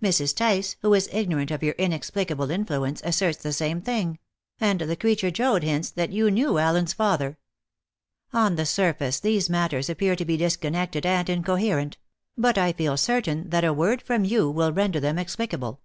Mrs. 0.00 0.36
Tice, 0.36 0.76
who 0.82 0.94
is 0.94 1.08
ignorant 1.10 1.50
of 1.50 1.64
your 1.64 1.74
inexplicable 1.78 2.48
influence, 2.52 3.00
asserts 3.02 3.38
the 3.42 3.52
same 3.52 3.80
thing; 3.80 4.20
and 4.60 4.80
the 4.82 4.94
creature 4.94 5.32
Joad 5.32 5.64
hints 5.64 5.90
that 5.90 6.12
you 6.12 6.30
knew 6.30 6.58
Allen's 6.58 6.92
father. 6.92 7.38
On 8.32 8.54
the 8.54 8.66
surface 8.66 9.18
these 9.18 9.50
matters 9.50 9.90
appear 9.90 10.14
to 10.14 10.24
be 10.24 10.36
disconnected 10.36 11.04
and 11.04 11.28
incoherent; 11.28 11.96
but 12.38 12.56
I 12.56 12.70
feel 12.72 12.96
certain 12.96 13.50
that 13.50 13.64
a 13.64 13.72
word 13.72 14.00
from 14.00 14.24
you 14.24 14.48
will 14.48 14.72
render 14.72 15.00
them 15.00 15.18
explicable. 15.18 15.80